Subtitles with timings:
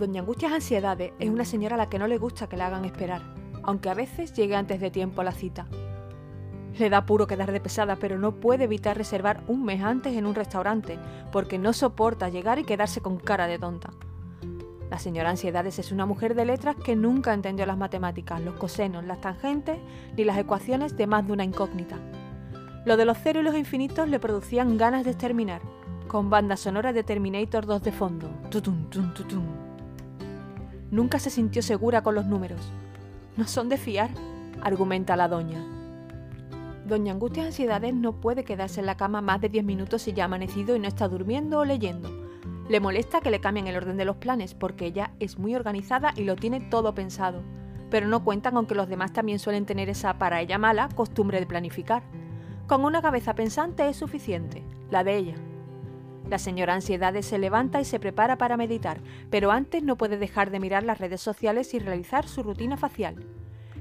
[0.00, 2.86] Doña Angustias Ansiedades es una señora a la que no le gusta que la hagan
[2.86, 3.20] esperar,
[3.62, 5.66] aunque a veces llegue antes de tiempo a la cita.
[6.78, 10.24] Le da puro quedar de pesada, pero no puede evitar reservar un mes antes en
[10.24, 10.98] un restaurante,
[11.30, 13.90] porque no soporta llegar y quedarse con cara de tonta.
[14.88, 19.04] La señora Ansiedades es una mujer de letras que nunca entendió las matemáticas, los cosenos,
[19.04, 19.76] las tangentes
[20.16, 21.98] ni las ecuaciones de más de una incógnita.
[22.86, 25.60] Lo de los ceros y los infinitos le producían ganas de exterminar,
[26.08, 28.30] con bandas sonoras de Terminator 2 de fondo.
[28.48, 29.69] Tutum, tum, tutum.
[30.90, 32.60] Nunca se sintió segura con los números.
[33.36, 34.10] No son de fiar,
[34.60, 35.64] argumenta la doña.
[36.84, 40.24] Doña Angustias Ansiedades no puede quedarse en la cama más de 10 minutos si ya
[40.24, 42.10] ha amanecido y no está durmiendo o leyendo.
[42.68, 46.12] Le molesta que le cambien el orden de los planes porque ella es muy organizada
[46.16, 47.42] y lo tiene todo pensado,
[47.90, 51.38] pero no cuentan con que los demás también suelen tener esa, para ella mala, costumbre
[51.38, 52.02] de planificar.
[52.66, 55.34] Con una cabeza pensante es suficiente, la de ella.
[56.30, 59.00] La señora Ansiedades se levanta y se prepara para meditar,
[59.30, 63.16] pero antes no puede dejar de mirar las redes sociales y realizar su rutina facial.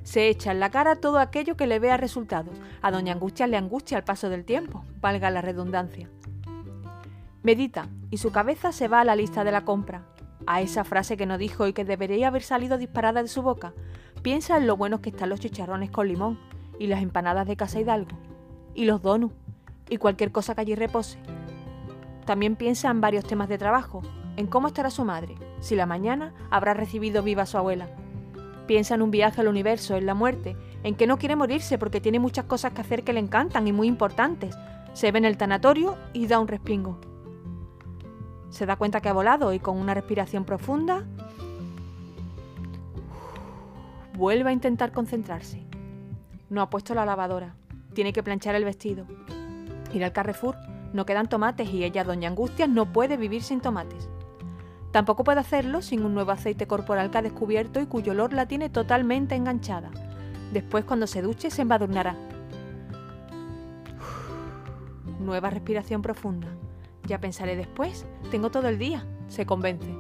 [0.02, 2.60] Se echa en la cara todo aquello que le vea resultados.
[2.82, 6.10] A Doña Angustia le angustia el paso del tiempo, valga la redundancia.
[7.44, 10.08] Medita y su cabeza se va a la lista de la compra,
[10.48, 13.74] a esa frase que no dijo y que debería haber salido disparada de su boca.
[14.24, 16.40] Piensa en lo buenos que están los chicharrones con limón
[16.80, 18.18] y las empanadas de Casa Hidalgo
[18.74, 19.36] y los donuts
[19.88, 21.20] y cualquier cosa que allí repose.
[22.30, 24.04] También piensa en varios temas de trabajo,
[24.38, 27.90] en cómo estará su madre, si la mañana habrá recibido viva a su abuela.
[28.68, 32.02] Piensa en un viaje al universo, en la muerte, en que no quiere morirse porque
[32.02, 34.56] tiene muchas cosas que hacer que le encantan y muy importantes.
[34.94, 37.00] Se ve en el tanatorio y da un respingo.
[38.52, 41.08] Se da cuenta que ha volado y con una respiración profunda
[44.14, 45.66] vuelve a intentar concentrarse.
[46.52, 47.56] No ha puesto la lavadora.
[47.96, 49.08] Tiene que planchar el vestido.
[49.92, 50.58] Ir al Carrefour
[50.94, 54.10] no quedan tomates y ella, Doña Angustias, no puede vivir sin tomates.
[54.92, 58.48] Tampoco puede hacerlo sin un nuevo aceite corporal que ha descubierto y cuyo olor la
[58.48, 59.92] tiene totalmente enganchada.
[60.52, 62.16] Después, cuando se duche, se embadurnará.
[65.20, 66.48] Nueva respiración profunda.
[67.06, 68.06] Ya pensaré después.
[68.32, 69.06] Tengo todo el día.
[69.28, 69.94] Se convence.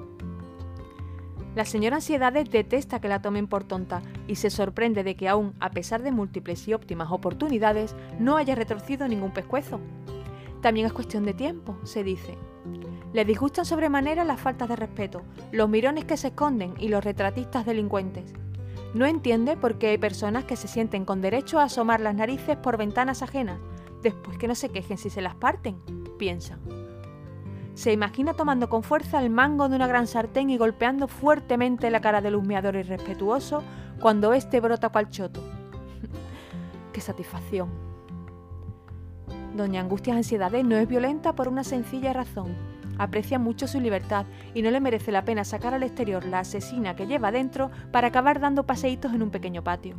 [1.55, 5.53] La señora Ansiedades detesta que la tomen por tonta y se sorprende de que aún,
[5.59, 9.79] a pesar de múltiples y óptimas oportunidades, no haya retorcido ningún pescuezo.
[10.62, 12.38] También es cuestión de tiempo, se dice.
[13.14, 17.66] Le disgustan sobremanera las faltas de respeto, los mirones que se esconden y los retratistas
[17.66, 18.34] delincuentes.
[18.94, 22.58] No entiende por qué hay personas que se sienten con derecho a asomar las narices
[22.58, 23.59] por ventanas ajenas,
[24.03, 25.78] después que no se quejen si se las parten,
[26.18, 26.58] piensa.
[27.74, 32.02] Se imagina tomando con fuerza el mango de una gran sartén y golpeando fuertemente la
[32.02, 33.64] cara del humeador irrespetuoso
[34.02, 35.41] cuando éste brota cual choto.
[36.94, 37.88] ¡Qué satisfacción!
[39.59, 42.56] Doña Angustias Ansiedades no es violenta por una sencilla razón.
[42.97, 46.96] Aprecia mucho su libertad y no le merece la pena sacar al exterior la asesina
[46.96, 49.97] que lleva dentro para acabar dando paseitos en un pequeño patio.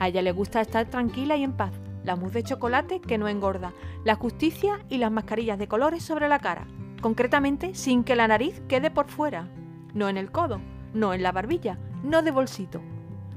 [0.00, 1.70] A ella le gusta estar tranquila y en paz,
[2.02, 6.26] la mousse de chocolate que no engorda, la justicia y las mascarillas de colores sobre
[6.26, 6.66] la cara,
[7.00, 9.46] concretamente sin que la nariz quede por fuera,
[9.94, 10.60] no en el codo,
[10.94, 12.80] no en la barbilla, no de bolsito,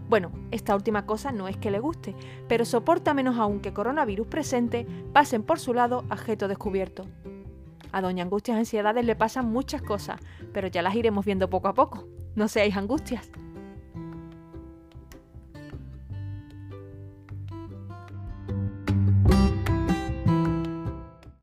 [0.10, 2.16] bueno, esta última cosa no es que le guste,
[2.48, 7.06] pero soporta menos aún que coronavirus presente pasen por su lado objeto descubierto.
[7.92, 10.20] A Doña Angustias Ansiedades le pasan muchas cosas,
[10.54, 12.08] pero ya las iremos viendo poco a poco.
[12.36, 13.30] No seáis angustias.